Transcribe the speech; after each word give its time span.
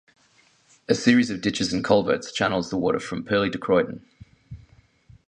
A 0.89 0.95
series 0.95 1.29
of 1.29 1.41
ditches 1.41 1.71
and 1.73 1.83
culverts 1.83 2.31
channels 2.31 2.71
the 2.71 2.75
water 2.75 2.99
from 2.99 3.23
Purley 3.23 3.51
to 3.51 3.59
Croydon. 3.59 4.03